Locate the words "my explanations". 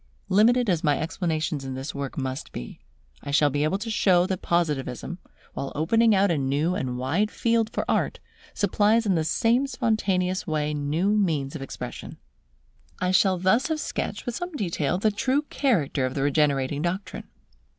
0.83-1.63